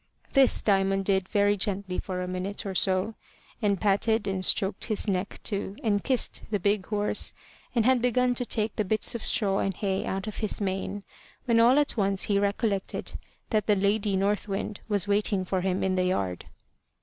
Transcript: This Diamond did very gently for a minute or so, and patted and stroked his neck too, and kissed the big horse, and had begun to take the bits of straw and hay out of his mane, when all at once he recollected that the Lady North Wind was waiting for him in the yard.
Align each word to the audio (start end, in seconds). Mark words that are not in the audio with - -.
This 0.33 0.63
Diamond 0.63 1.05
did 1.05 1.29
very 1.29 1.55
gently 1.55 1.99
for 1.99 2.23
a 2.23 2.27
minute 2.27 2.65
or 2.65 2.73
so, 2.73 3.13
and 3.61 3.79
patted 3.79 4.27
and 4.27 4.43
stroked 4.43 4.85
his 4.85 5.07
neck 5.07 5.39
too, 5.43 5.75
and 5.83 6.03
kissed 6.03 6.41
the 6.49 6.57
big 6.59 6.87
horse, 6.87 7.33
and 7.75 7.85
had 7.85 8.01
begun 8.01 8.33
to 8.33 8.43
take 8.43 8.77
the 8.77 8.83
bits 8.83 9.13
of 9.13 9.23
straw 9.23 9.59
and 9.59 9.77
hay 9.77 10.03
out 10.03 10.25
of 10.25 10.37
his 10.39 10.59
mane, 10.59 11.03
when 11.45 11.59
all 11.59 11.77
at 11.77 11.97
once 11.97 12.23
he 12.23 12.39
recollected 12.39 13.11
that 13.51 13.67
the 13.67 13.75
Lady 13.75 14.15
North 14.15 14.47
Wind 14.47 14.81
was 14.89 15.07
waiting 15.07 15.45
for 15.45 15.61
him 15.61 15.83
in 15.83 15.93
the 15.93 16.05
yard. 16.05 16.45